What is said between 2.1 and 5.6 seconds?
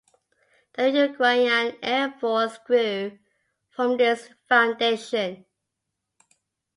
Force grew from this foundation.